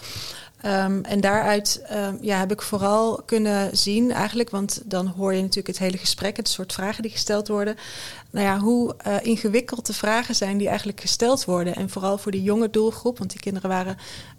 [0.66, 1.83] Um, en daaruit
[2.20, 6.37] ja, heb ik vooral kunnen zien, eigenlijk, want dan hoor je natuurlijk het hele gesprek,
[6.37, 7.77] het soort vragen die gesteld worden.
[8.32, 11.74] Nou ja, hoe uh, ingewikkeld de vragen zijn die eigenlijk gesteld worden.
[11.74, 13.96] En vooral voor die jonge doelgroep, want die kinderen waren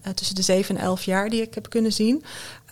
[0.07, 2.23] uh, tussen de 7 en 11 jaar die ik heb kunnen zien.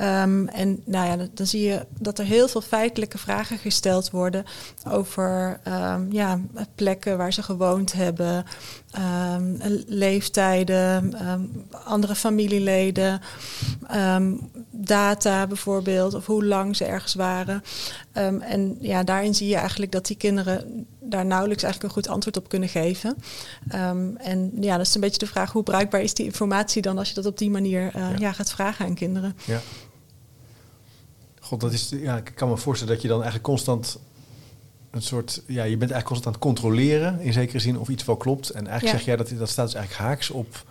[0.02, 4.46] Um, en nou ja, dan, zie je dat er heel veel feitelijke vragen gesteld worden
[4.88, 5.60] over
[6.10, 6.40] ja,
[6.76, 8.46] plekken waar ze gewoond hebben,
[9.86, 11.14] leeftijden,
[11.86, 13.22] andere familieleden.
[14.72, 17.64] Data bijvoorbeeld, of hoe lang ze ergens waren.
[18.42, 20.81] En ja, daarin zie je eigenlijk dat die kinderen
[21.12, 23.18] daar nauwelijks eigenlijk een goed antwoord op kunnen geven.
[23.68, 26.98] Ehm, en ja, dat is een beetje de vraag hoe bruikbaar is die informatie dan
[26.98, 28.14] als je dat op die manier ja.
[28.18, 28.32] ja.
[28.32, 29.36] gaat vragen aan kinderen.
[29.46, 29.62] Ja.
[31.40, 34.00] God, dat is, ja, ik kan me voorstellen dat je dan eigenlijk constant
[34.92, 38.06] een soort, ja, je bent eigenlijk constant aan het controleren in zekere zin of iets
[38.06, 38.50] wel klopt.
[38.50, 40.66] En eigenlijk zeg jij dat dat staat dus eigenlijk haaks op,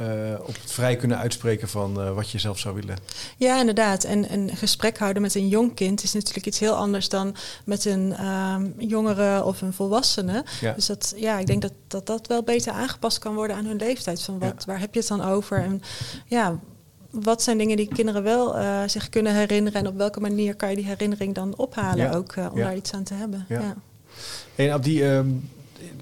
[0.00, 0.06] uh,
[0.40, 2.98] op het vrij kunnen uitspreken van uh, wat je zelf zou willen.
[3.36, 4.04] Ja, inderdaad.
[4.04, 7.84] En een gesprek houden met een jong kind is natuurlijk iets heel anders dan met
[7.84, 10.44] een um, jongere of een volwassene.
[10.60, 10.72] Ja.
[10.72, 13.76] Dus dat, ja, ik denk dat, dat dat wel beter aangepast kan worden aan hun
[13.76, 14.22] leeftijd.
[14.22, 14.64] Van wat, ja.
[14.66, 15.58] waar heb je het dan over?
[15.58, 15.82] En
[16.26, 16.58] ja,
[17.10, 20.70] wat zijn dingen die kinderen wel uh, zich kunnen herinneren en op welke manier kan
[20.70, 22.12] je die herinnering dan ophalen ja.
[22.12, 23.44] ook om daar iets aan te hebben.
[23.48, 23.60] Ja.
[23.60, 23.76] ja.
[24.54, 25.50] En op die, um,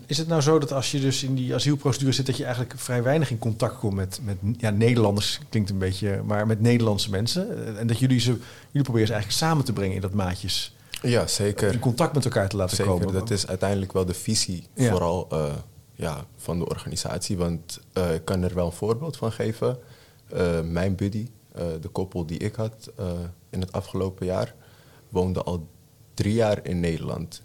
[0.06, 2.74] is het nou zo dat als je dus in die asielprocedure zit, dat je eigenlijk
[2.76, 7.10] vrij weinig in contact komt met, met ja, Nederlanders, klinkt een beetje, maar met Nederlandse
[7.10, 7.76] mensen.
[7.78, 8.30] En dat jullie ze,
[8.70, 10.76] jullie proberen ze eigenlijk samen te brengen in dat maatjes.
[11.02, 11.72] Ja, zeker.
[11.72, 13.12] In contact met elkaar te laten zeker, komen.
[13.12, 15.52] Dat is uiteindelijk wel de visie, vooral uh,
[15.94, 17.37] ja, van de organisatie.
[17.37, 17.80] Want
[18.14, 19.78] ik kan er wel een voorbeeld van geven.
[20.34, 21.28] Uh, mijn buddy,
[21.80, 22.92] de koppel die ik had
[23.50, 24.54] in het afgelopen jaar,
[25.08, 25.68] woonde al
[26.14, 27.42] drie jaar in Nederland.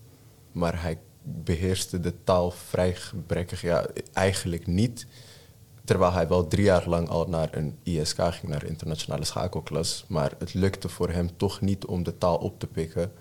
[0.52, 5.08] Maar hij beheerste de taal vrij gebrekkig, ja, eigenlijk niet.
[5.84, 10.06] Terwijl hij wel drie jaar lang al naar een ISK ging, naar internationale schakelklas.
[10.08, 13.12] Maar het lukte voor hem toch niet om de taal op te pikken.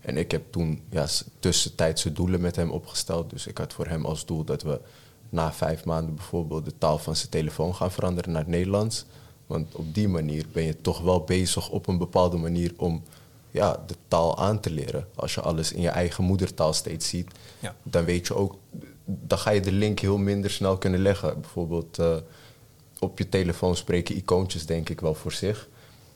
[0.00, 1.06] En ik heb toen ja,
[1.38, 3.30] tussentijdse doelen met hem opgesteld.
[3.30, 4.80] Dus ik had voor hem als doel dat we
[5.28, 9.04] na vijf maanden bijvoorbeeld de taal van zijn telefoon gaan veranderen naar het Nederlands.
[9.46, 13.02] Want op die manier ben je toch wel bezig op een bepaalde manier om
[13.52, 15.08] ja, de taal aan te leren.
[15.14, 17.74] Als je alles in je eigen moedertaal steeds ziet, ja.
[17.82, 18.56] dan weet je ook,
[19.04, 21.40] dan ga je de link heel minder snel kunnen leggen.
[21.40, 22.16] Bijvoorbeeld uh,
[22.98, 25.68] op je telefoon spreken icoontjes denk ik wel voor zich.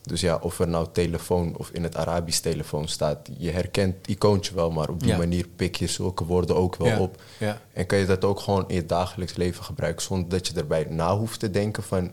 [0.02, 4.54] Dus ja, of er nou telefoon of in het Arabisch telefoon staat, je herkent icoontje
[4.54, 5.16] wel, maar op die ja.
[5.16, 7.00] manier pik je zulke woorden ook wel ja.
[7.00, 7.22] op.
[7.38, 7.60] Ja.
[7.72, 10.86] En kan je dat ook gewoon in je dagelijks leven gebruiken, zonder dat je erbij
[10.90, 12.10] na hoeft te denken van,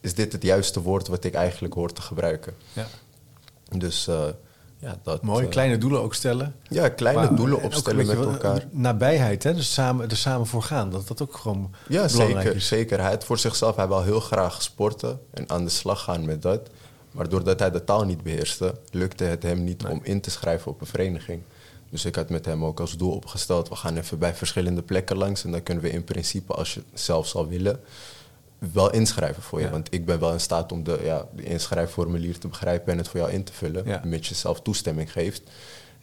[0.00, 2.54] is dit het juiste woord wat ik eigenlijk hoor te gebruiken?
[2.72, 2.86] Ja.
[3.78, 4.24] Dus uh,
[4.84, 5.22] ja, dat...
[5.22, 6.54] Mooi, uh, kleine doelen ook stellen.
[6.68, 8.66] Ja, kleine Maar, doelen en opstellen met elkaar.
[8.70, 9.54] Nabijheid, hè?
[9.54, 10.90] Dus samen, er samen voor gaan.
[10.90, 12.66] Dat dat ook gewoon Ja, belangrijk zeker, is.
[12.66, 13.00] zeker.
[13.00, 16.42] Hij had voor zichzelf, hij wil heel graag sporten en aan de slag gaan met
[16.42, 16.68] dat.
[17.10, 20.70] Maar doordat hij de taal niet beheerste, lukte het hem niet om in te schrijven
[20.70, 21.42] op een vereniging.
[21.90, 25.16] Dus ik had met hem ook als doel opgesteld, we gaan even bij verschillende plekken
[25.16, 25.44] langs.
[25.44, 27.80] En dan kunnen we in principe, als je zelf zal willen,
[28.72, 29.64] wel inschrijven voor je.
[29.64, 29.70] Ja.
[29.70, 33.08] Want ik ben wel in staat om de, ja, de inschrijfformulier te begrijpen en het
[33.08, 33.82] voor jou in te vullen.
[33.86, 34.00] Ja.
[34.04, 35.42] Mits je zelf toestemming geeft.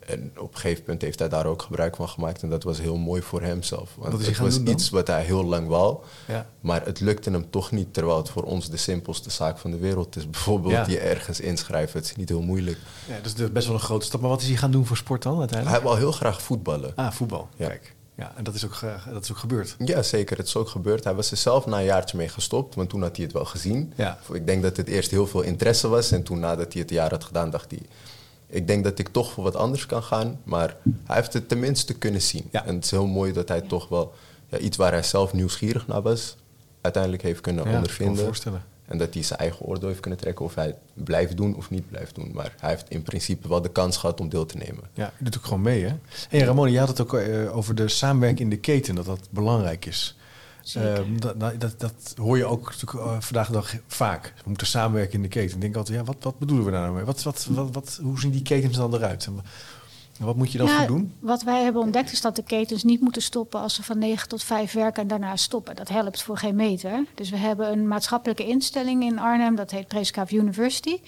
[0.05, 2.41] En op een gegeven punt heeft hij daar ook gebruik van gemaakt.
[2.43, 3.89] En dat was heel mooi voor hemzelf.
[3.97, 5.97] Want Wat is hij het was iets wat hij heel lang wou.
[6.27, 6.45] Ja.
[6.61, 9.77] Maar het lukte hem toch niet, terwijl het voor ons de simpelste zaak van de
[9.77, 10.29] wereld is.
[10.29, 10.85] Bijvoorbeeld Ja.
[10.87, 12.77] je ergens inschrijven, het is niet heel moeilijk.
[13.07, 14.21] Ja, dat is best wel een grote stap.
[14.21, 15.81] Maar wat is hij gaan doen voor sport dan uiteindelijk?
[15.81, 16.91] Hij wil heel graag voetballen.
[16.95, 17.49] Ah, voetbal.
[17.55, 17.67] Ja.
[17.67, 17.95] Kijk.
[18.15, 19.75] Ja, en dat is ook, ge- dat is ook gebeurd.
[19.85, 20.37] Ja, zeker.
[20.37, 21.03] Het is ook gebeurd.
[21.03, 23.45] Hij was er zelf na een jaartje mee gestopt, want toen had hij het wel
[23.45, 23.93] gezien.
[23.95, 24.19] Ja.
[24.33, 26.11] Ik denk dat het eerst heel veel interesse was.
[26.11, 27.79] En toen nadat hij het jaar had gedaan, dacht hij...
[28.47, 30.39] Ik denk dat ik toch voor wat anders kan gaan.
[30.43, 32.47] Maar hij heeft het tenminste kunnen zien.
[32.51, 32.65] Ja.
[32.65, 34.13] En het is heel mooi dat hij toch wel...
[34.47, 36.35] Ja, iets waar hij zelf nieuwsgierig naar was...
[36.81, 38.25] uiteindelijk heeft kunnen Ja, ik kan me ondervinden.
[38.25, 38.63] voorstellen.
[38.91, 40.45] En dat hij zijn eigen oordeel heeft kunnen trekken...
[40.45, 42.31] of hij het blijft doen of niet blijft doen.
[42.33, 44.83] Maar hij heeft in principe wel de kans gehad om deel te nemen.
[44.93, 45.95] Ja, je doet ook gewoon mee, hè?
[46.29, 49.27] En Ramon, je had het ook eh, over de samenwerking in de keten, dat dat
[49.29, 50.15] belangrijk is.
[50.73, 54.33] Ehm, dat, dat, dat, hoor je ook natuurlijk eh, vandaag de dag vaak.
[54.35, 55.55] We moeten samenwerken in de keten.
[55.55, 57.03] Ik denk altijd, ja, wat, wat bedoelen we daar nou mee?
[57.03, 59.27] Wat, wat, wat, wat, hoe zien die ketens dan eruit?
[60.21, 61.13] Wat moet je dan Ja, goed doen?
[61.19, 64.27] Wat wij hebben ontdekt is dat de ketens niet moeten stoppen als ze van 9
[64.27, 65.75] tot 5 werken en daarna stoppen.
[65.75, 67.05] Dat helpt voor geen meter.
[67.15, 70.99] Dus we hebben een maatschappelijke instelling in Arnhem, dat heet Preskaaf University.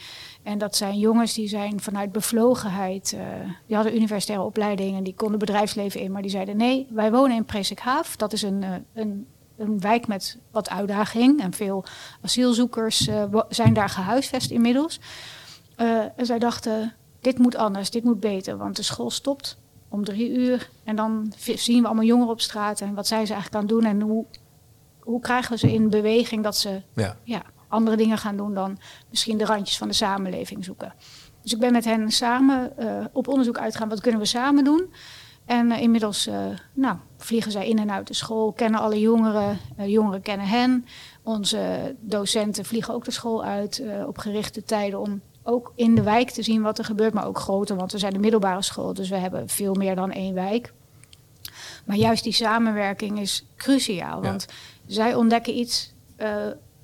[0.44, 3.26] En dat zijn jongens die zijn vanuit bevlogenheid, eh,
[3.68, 7.46] die hadden universitaire opleidingen, die konden bedrijfsleven in, maar die zeiden nee, wij wonen in
[7.46, 8.16] Presikhaaf.
[8.16, 11.86] Dat is een, eh, een, een wijk met wat uitdaging en veel
[12.22, 15.00] asielzoekers eh, zijn daar gehuisvest inmiddels.
[16.16, 19.58] En zij dachten, dit moet anders, dit moet beter, want de school stopt
[19.90, 20.70] om drie uur.
[20.84, 23.80] En dan zien we allemaal jongeren op straat en wat zijn ze eigenlijk aan het
[23.80, 24.26] doen en hoe,
[25.00, 27.18] hoe krijgen we ze in beweging dat ze Ja.
[27.24, 28.78] ja, andere dingen gaan doen dan
[29.10, 30.94] misschien de randjes van de samenleving zoeken.
[31.42, 34.94] Dus ik ben met hen samen eh, op onderzoek uitgegaan, wat kunnen we samen doen?
[35.46, 39.58] En eh, inmiddels eh, nou, vliegen zij in en uit de school, kennen alle jongeren,
[39.78, 40.86] jongeren kennen hen.
[41.24, 46.30] Onze docenten vliegen ook de school uit op gerichte tijden om ook in de wijk
[46.30, 49.10] te zien wat er gebeurt, maar ook groter, want we zijn de middelbare school, dus
[49.10, 50.74] we hebben veel meer dan één wijk.
[51.86, 54.30] Maar juist die samenwerking is cruciaal, Ja.
[54.30, 54.46] want
[54.86, 56.36] zij ontdekken iets eh,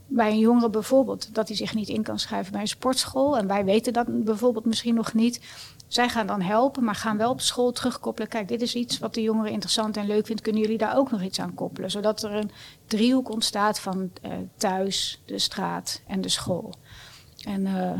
[0.08, 3.38] bij een jongere bijvoorbeeld, dat hij zich niet in kan schrijven bij een sportschool.
[3.38, 5.41] En wij weten dat bijvoorbeeld misschien nog niet.
[5.88, 8.30] zij gaan dan helpen, maar gaan wel op school terugkoppelen.
[8.30, 10.41] Kijk, dit is iets wat de jongeren interessant en leuk vindt.
[10.41, 11.91] Kunnen jullie daar ook nog iets aan koppelen?
[11.91, 12.52] Zodat er een
[12.88, 16.74] driehoek ontstaat van uh, thuis, de straat en de school.
[17.45, 17.91] En uh,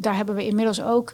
[0.00, 1.12] daar hebben we inmiddels ook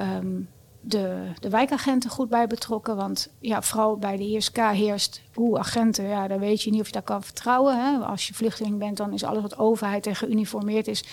[0.00, 0.48] um,
[0.80, 2.96] de, de wijkagenten goed bij betrokken.
[2.96, 6.86] Want ja, vooral bij de ISK heerst hoe agenten, ja, daar weet je niet of
[6.86, 7.84] je daar kan vertrouwen.
[7.84, 7.98] Hè.
[7.98, 11.04] Als je vluchteling bent, dan is alles wat overheid en geuniformeerd is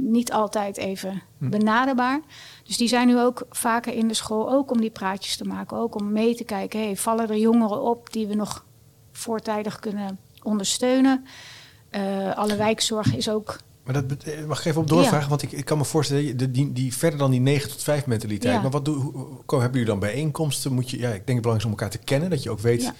[0.00, 1.48] niet altijd even hm.
[1.48, 2.20] benaderbaar.
[2.64, 5.76] Dus die zijn nu ook vaker in de school, ook om die praatjes te maken,
[5.76, 6.80] ook om mee te kijken.
[6.80, 8.64] Hey, vallen er jongeren op die we nog
[9.12, 11.24] voortijdig kunnen ondersteunen?
[11.90, 15.52] Uh, alle wijkzorg is ook maar dat eh, mag ik even op doorvragen, want ik,
[15.52, 18.62] ik kan me voorstellen, die, die, die verder dan die 9 tot 5 mentaliteit.
[18.62, 19.12] Maar wat doen
[19.46, 20.72] hebben jullie dan bijeenkomsten?
[20.72, 22.60] Moet je, ja, ik denk het belangrijk is om elkaar te kennen, dat je ook
[22.60, 22.92] weet.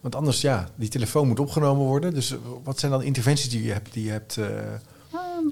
[0.00, 2.14] Want anders, ja, die telefoon moet opgenomen worden.
[2.14, 4.46] Dus eh, wat zijn dan interventies die je hebt, die je hebt uh,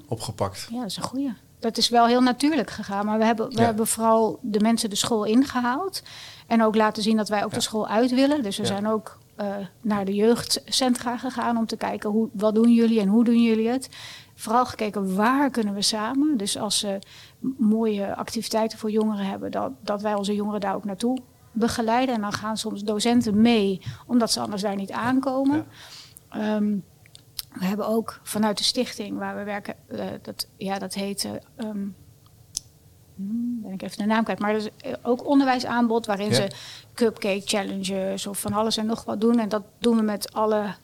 [0.07, 0.67] opgepakt?
[0.71, 1.33] Ja, dat is een goede.
[1.59, 4.95] Dat is wel heel natuurlijk gegaan, maar we hebben, we hebben vooral de mensen de
[4.95, 6.03] school ingehaald.
[6.47, 8.43] En ook laten zien dat wij ook de school uit willen.
[8.43, 12.73] Dus we zijn ook uh, naar de jeugdcentra gegaan om te kijken hoe, wat doen
[12.73, 13.89] jullie en hoe doen jullie het
[14.39, 16.37] vooral gekeken waar kunnen we samen.
[16.37, 16.99] Dus als ze
[17.57, 21.19] mooie activiteiten voor jongeren hebben, dat, dat wij onze jongeren daar ook naartoe
[21.51, 22.15] begeleiden.
[22.15, 25.65] En dan gaan soms docenten mee, omdat ze anders daar niet aankomen.
[26.29, 26.75] Ehm,
[27.53, 31.23] we hebben ook vanuit de stichting waar we werken, uh, dat, ja, dat heet.
[31.23, 31.31] Uh,
[31.69, 31.95] um,
[33.61, 34.39] ben ik even de naam kwijt.
[34.39, 36.51] Maar er is eh, ook onderwijsaanbod waarin ze
[36.93, 39.39] cupcake challenges of van alles en nog wat doen.
[39.39, 40.75] En dat doen we met alle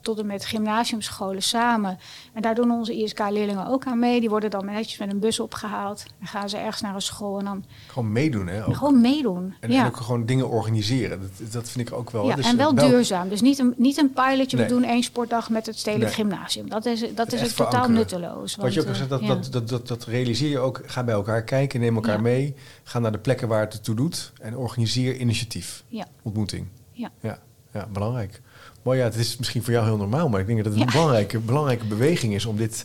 [0.00, 1.98] tot en met gymnasiumscholen samen.
[2.32, 4.20] En daar doen onze ISK-leerlingen ook aan mee.
[4.20, 6.04] Die worden dan netjes met een bus opgehaald.
[6.20, 7.64] En gaan ze ergens naar een school en dan...
[7.86, 8.66] Gewoon meedoen, hè?
[8.66, 8.76] Ook.
[8.76, 9.86] Gewoon meedoen, en, ja.
[9.86, 11.20] ook gewoon dingen organiseren.
[11.20, 12.26] Dat, dat vind ik ook wel...
[12.26, 13.28] Ja, dus en wel, duurzaam.
[13.28, 16.68] Dus niet een, niet een pilotje, we doen één sportdag met het stedelijk gymnasium.
[16.68, 18.56] Dat is, dat is het totaal nutteloos.
[18.56, 20.82] Want, Wat je ook gezegd, dat, uh, dat, dat, dat, dat, realiseer je ook.
[20.86, 22.54] Ga bij elkaar kijken, neem elkaar mee.
[22.82, 24.32] Ga naar de plekken waar het toe doet.
[24.40, 25.84] En organiseer initiatief.
[25.88, 26.06] Ja.
[26.22, 26.66] Ontmoeting.
[26.92, 27.10] Ja.
[27.20, 27.38] ja.
[27.74, 28.40] Ja, belangrijk.
[28.84, 30.90] Maar ja, het is misschien voor jou heel normaal, maar ik denk dat het een
[30.92, 32.84] belangrijke, belangrijke beweging is om dit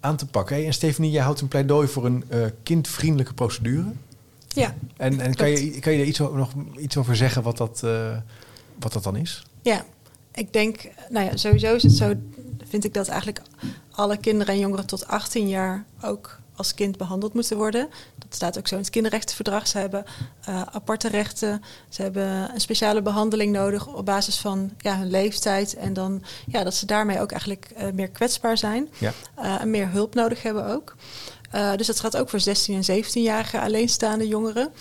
[0.00, 0.56] aan te pakken.
[0.56, 3.92] Hey, en Stephanie, jij houdt een pleidooi voor een uh, kindvriendelijke procedure.
[4.48, 4.74] Ja.
[4.96, 8.16] En, en kan, je, kan je er iets, nog iets over zeggen wat dat, uh,
[8.78, 9.42] wat dat dan is?
[9.62, 9.84] Ja,
[10.34, 12.14] ik denk, nou ja, sowieso is het zo,
[12.64, 13.40] vind ik dat eigenlijk
[13.90, 17.88] alle kinderen en jongeren tot 18 jaar ook als kind behandeld moeten worden.
[18.18, 19.66] Dat staat ook zo in het kinderrechtenverdrag.
[19.66, 20.04] Ze hebben
[20.48, 21.62] uh, aparte rechten.
[21.88, 25.74] Ze hebben een speciale behandeling nodig op basis van ja, hun leeftijd.
[25.74, 28.88] En dan ja, dat ze daarmee ook eigenlijk uh, meer kwetsbaar zijn.
[28.98, 29.12] Ja.
[29.38, 30.96] Uh, en meer hulp nodig hebben ook.
[31.76, 34.72] dus dat gaat ook voor 16 en 17-jarige alleenstaande jongeren.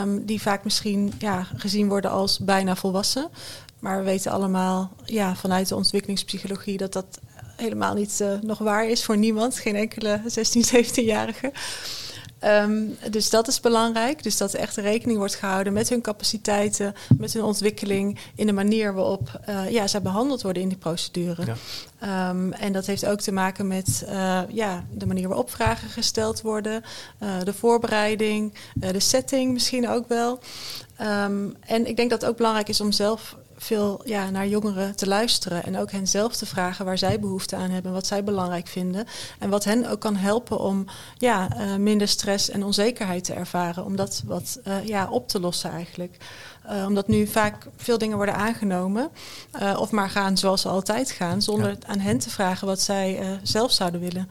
[0.00, 3.30] Um, die vaak misschien ja, gezien worden als bijna volwassen.
[3.78, 7.18] Maar we weten allemaal ja, vanuit de ontwikkelingspsychologie dat dat
[7.56, 9.58] helemaal niet uh, nog waar is voor niemand.
[9.58, 11.52] Geen enkele 16, 17-jarige.
[12.44, 14.22] Um, dus dat is belangrijk.
[14.22, 18.52] Dus dat er echt rekening wordt gehouden met hun capaciteiten, met hun ontwikkeling, in de
[18.52, 21.56] manier waarop uh, ja, zij behandeld worden in die procedure.
[22.00, 22.30] Ja.
[22.30, 26.40] Um, en dat heeft ook te maken met uh, ja, de manier waarop vragen gesteld
[26.40, 26.82] worden,
[27.22, 30.38] uh, de voorbereiding, de setting misschien ook wel.
[31.00, 34.96] Um, en ik denk dat het ook belangrijk is om zelf veel ja, naar jongeren
[34.96, 35.64] te luisteren.
[35.64, 39.06] En ook hen zelf te vragen waar zij behoefte aan hebben, wat zij belangrijk vinden.
[39.38, 40.84] En wat hen ook kan helpen om
[41.18, 43.84] ja, uh, minder stress en onzekerheid te ervaren.
[43.84, 46.16] Om dat wat uh, ja, op te lossen eigenlijk.
[46.70, 49.10] Uh, omdat nu vaak veel dingen worden aangenomen.
[49.78, 51.42] of maar gaan zoals ze altijd gaan.
[51.42, 51.76] Zonder ja.
[51.86, 54.28] aan hen te vragen wat zij zelf zouden willen.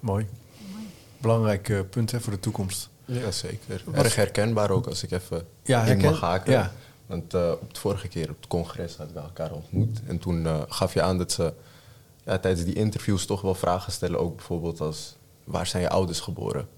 [0.00, 0.26] Mooi.
[1.18, 2.88] Belangrijk punt hè, voor de toekomst.
[3.04, 3.82] Ja, zeker.
[3.92, 6.52] Erg herkenbaar ook als ik even ja, in mag haken.
[6.52, 6.72] Ja.
[7.08, 10.00] Want uh, op de vorige keer op het congres hadden we elkaar ontmoet.
[10.06, 11.52] En toen uh, gaf je aan dat ze
[12.24, 14.20] ja, tijdens die interviews toch wel vragen stellen.
[14.20, 16.68] Ook bijvoorbeeld als, waar zijn je ouders geboren?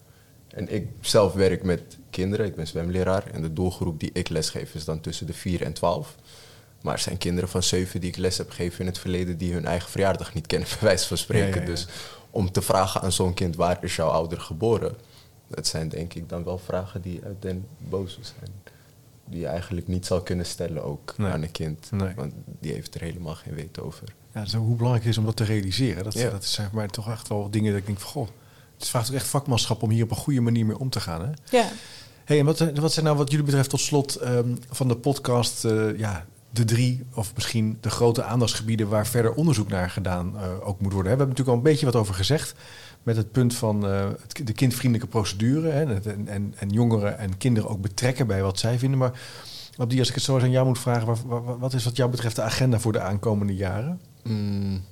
[0.49, 3.27] En ik zelf werk met kinderen, ik ben zwemleraar.
[3.27, 6.15] En de doelgroep die ik lesgeef is dan tussen de 4 en 12.
[6.83, 9.37] Maar er zijn kinderen van 7 die ik les heb gegeven in het verleden...
[9.37, 11.49] die hun eigen verjaardag niet kennen, bij wijze van spreken.
[11.49, 11.67] Ja, ja, ja.
[11.67, 11.87] Dus
[12.31, 14.95] om te vragen aan zo'n kind, waar is jouw ouder geboren?
[15.47, 18.51] Dat zijn denk ik dan wel vragen die uit den boze zijn
[19.31, 21.33] die je eigenlijk niet zou kunnen stellen ook nee.
[21.33, 21.91] aan een kind.
[21.91, 22.15] Nee.
[22.15, 24.15] Want die heeft er helemaal geen weet over.
[24.35, 26.05] Ja, dus hoe belangrijk het is om dat te realiseren.
[26.05, 26.31] Dat, ja.
[26.31, 28.11] dat zijn voor mij toch echt wel dingen dat ik denk van...
[28.11, 28.29] Goh,
[28.79, 31.21] het vraagt ook echt vakmanschap om hier op een goede manier mee om te gaan.
[31.21, 31.31] Hè?
[31.59, 31.69] Ja.
[32.25, 35.65] Hey, en wat, wat zijn nou wat jullie betreft tot slot um, van de podcast...
[35.65, 38.89] Uh, ja, de drie of misschien de grote aandachtsgebieden...
[38.89, 41.03] waar verder onderzoek naar gedaan uh, ook moet worden.
[41.03, 42.55] We hebben natuurlijk al een beetje wat over gezegd
[43.03, 44.09] met het punt van uh,
[44.45, 45.69] de kindvriendelijke procedure.
[45.69, 48.99] Hè, en, en, en, jongeren en kinderen ook betrekken bij wat zij vinden.
[48.99, 49.21] Maar
[49.77, 51.97] op die, als ik het zo eens aan jou moet vragen, wat, wat is wat
[51.97, 54.01] jou betreft de agenda voor de aankomende jaren?
[54.23, 54.85] Mm,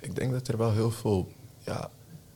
[0.00, 1.32] ik denk dat er wel heel veel.
[1.64, 1.90] Ja,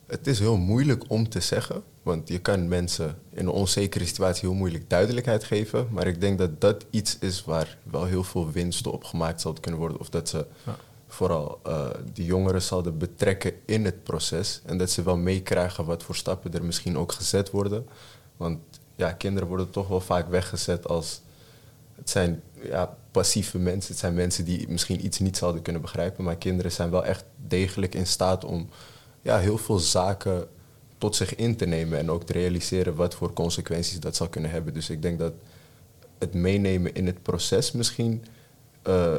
[0.07, 1.83] het is heel moeilijk om te zeggen.
[2.03, 5.87] Want je kan mensen in een onzekere situatie heel moeilijk duidelijkheid geven.
[5.91, 9.63] Maar ik denk dat dat iets is waar wel heel veel winsten op gemaakt zouden
[9.63, 9.99] kunnen worden.
[9.99, 10.45] Of dat ze
[11.11, 14.61] vooral uh, die jongeren zouden betrekken in het proces.
[14.65, 17.87] En dat ze wel meekrijgen wat voor stappen er misschien ook gezet worden.
[18.37, 18.59] Want
[18.95, 21.21] ja, kinderen worden toch wel vaak weggezet als...
[21.95, 23.91] Het zijn ja, passieve mensen.
[23.91, 26.23] Het zijn mensen die misschien iets niet zouden kunnen begrijpen.
[26.23, 28.69] Maar kinderen zijn wel echt degelijk in staat om
[29.21, 30.47] ja, heel veel zaken
[30.97, 31.99] tot zich in te nemen.
[31.99, 34.73] En ook te realiseren wat voor consequenties dat zal kunnen hebben.
[34.73, 35.33] Dus ik denk dat
[36.17, 38.23] het meenemen in het proces misschien
[38.87, 39.15] uh,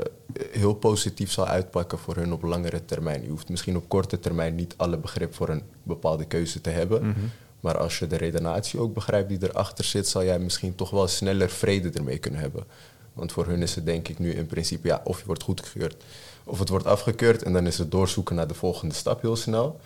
[0.50, 3.22] heel positief zal uitpakken voor hun op langere termijn.
[3.22, 7.06] Je hoeft misschien op korte termijn niet alle begrip voor een bepaalde keuze te hebben.
[7.06, 7.18] Mhm.
[7.60, 11.08] Maar als je de redenatie ook begrijpt die erachter zit, zal jij misschien toch wel
[11.08, 12.64] sneller vrede ermee kunnen hebben.
[13.12, 16.04] Want voor hun is het denk ik nu in principe, ja, of je wordt goedgekeurd
[16.50, 19.80] of het wordt afgekeurd en dan is het doorzoeken naar de volgende stap heel snel.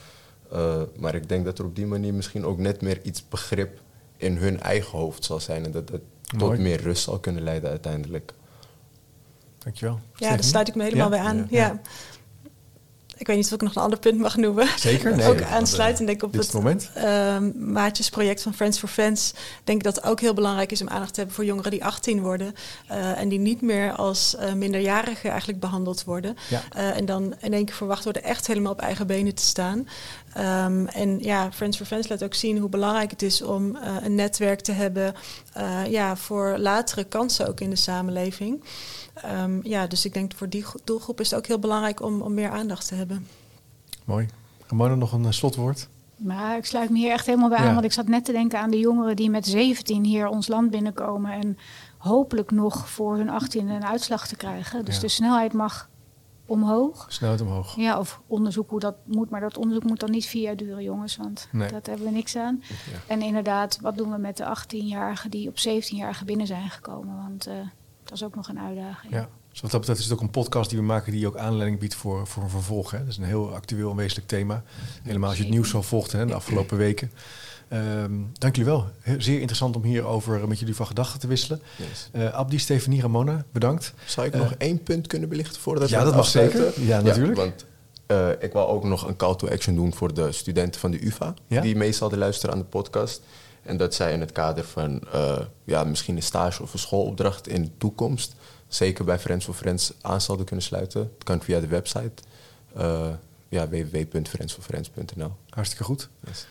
[0.52, 3.80] Uh, maar ik denk dat er op die manier misschien ook net meer iets begrip
[4.16, 6.02] in hun eigen hoofd zal zijn en dat het
[6.38, 8.32] tot meer rust zal kunnen leiden uiteindelijk.
[9.64, 10.00] Dankjewel.
[10.16, 11.46] Ja, daar sluit ik me helemaal bij aan.
[11.50, 11.80] ja.
[13.16, 14.68] Ik weet niet of ik nog een ander punt mag noemen.
[14.76, 15.12] Zeker.
[15.16, 16.90] Nee, ook aansluitend denk ik op het, moment.
[16.96, 19.32] Uh, maatjesproject van Friends for Friends.
[19.64, 21.84] Denk ik dat het ook heel belangrijk is om aandacht te hebben voor jongeren die
[21.84, 22.54] 18 worden.
[22.90, 26.36] Uh, en die niet meer als uh, minderjarigen eigenlijk behandeld worden.
[26.48, 26.92] Ja.
[26.92, 29.88] En dan in één keer verwacht worden echt helemaal op eigen benen te staan.
[30.38, 34.14] Um, en ja, Friends for Friends laat ook zien hoe belangrijk het is om een
[34.14, 35.14] netwerk te hebben
[35.88, 38.64] ja, voor latere kansen ook in de samenleving.
[39.24, 42.34] Um, ja, dus ik denk voor die doelgroep is het ook heel belangrijk om, om
[42.34, 43.26] meer aandacht te hebben.
[44.04, 44.28] Mooi.
[44.66, 45.88] Ramona, nog een uh, slotwoord?
[46.16, 48.58] Maar ik sluit me hier echt helemaal bij aan, want ik zat net te denken
[48.58, 51.58] aan de jongeren die met 17 hier ons land binnenkomen en
[51.98, 54.84] hopelijk nog voor hun 18 een uitslag te krijgen.
[54.84, 55.88] Dus de snelheid mag
[56.46, 57.06] omhoog.
[57.08, 57.76] Snelheid omhoog.
[57.76, 59.30] Ja, of onderzoek hoe dat moet.
[59.30, 61.16] Maar dat onderzoek moet dan niet vier jaar duren, jongens.
[61.16, 61.68] Want nee.
[61.68, 62.62] dat hebben we niks aan.
[62.68, 62.98] Ja.
[63.06, 67.16] En inderdaad, wat doen we met de 18-jarigen die op 17-jarigen binnen zijn gekomen?
[67.16, 67.54] Want uh,
[68.20, 69.12] dat is ook nog een uitdaging.
[69.12, 69.28] Ja.
[69.50, 71.78] Dus wat dat betreft is het ook een podcast die we maken die ook aanleiding
[71.80, 72.90] biedt voor, voor een vervolg.
[72.90, 72.98] Hè.
[72.98, 74.62] Dat is een heel actueel en wezenlijk thema.
[75.02, 77.10] Helemaal als je het nieuws zo volgt hè, de afgelopen weken.
[77.72, 78.86] Um, dank jullie wel.
[79.18, 81.62] Zeer interessant om hierover met jullie van gedachten te wisselen.
[81.76, 82.10] Yes.
[82.12, 83.94] Uh, Abdi, Stefanie, Ramona, bedankt.
[84.06, 86.80] Zou ik uh, nog één punt kunnen belichten voordat ja, we dat mag zeker.
[86.80, 87.36] Ja, natuurlijk.
[87.36, 87.64] Ja, want
[88.06, 91.06] uh, ik wil ook nog een call to action doen voor de studenten van de
[91.06, 91.34] UvA...
[91.46, 91.60] Ja?
[91.60, 93.22] die mee zouden luisteren aan de podcast.
[93.64, 95.02] En dat zij in het kader van
[95.64, 98.34] ja, misschien een stage of een schoolopdracht in de toekomst...
[98.68, 101.00] zeker bij Friends for Friends aan zouden kunnen sluiten.
[101.00, 102.22] Dat kan via de website
[103.48, 105.32] ja, www.friendsforfriends.nl.
[105.48, 106.08] Hartstikke goed.
[106.26, 106.46] Yes.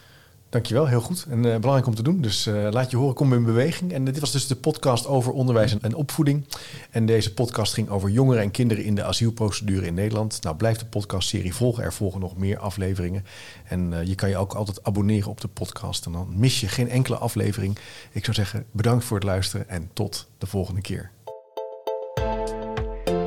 [0.53, 1.25] Dankjewel, heel goed.
[1.29, 2.21] En uh, belangrijk om te doen.
[2.21, 3.93] Dus uh, laat je horen, kom in beweging.
[3.93, 6.45] En dit was dus de podcast over onderwijs en opvoeding.
[6.89, 10.43] En deze podcast ging over jongeren en kinderen in de asielprocedure in Nederland.
[10.43, 11.83] Nou, blijf de podcastserie volgen.
[11.83, 13.25] Er volgen nog meer afleveringen.
[13.67, 16.05] En uh, je kan je ook altijd abonneren op de podcast.
[16.05, 17.77] En dan mis je geen enkele aflevering.
[18.11, 21.11] Ik zou zeggen, bedankt voor het luisteren en tot de volgende keer.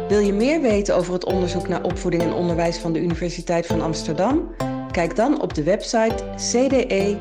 [0.08, 3.80] Wil je meer weten over het onderzoek naar opvoeding en onderwijs van de Universiteit van
[3.80, 4.54] Amsterdam?
[4.96, 7.16] Kijk dan op de website cde.uva.nl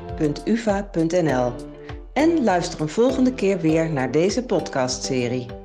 [2.14, 5.65] en luister een volgende keer weer naar deze podcastserie.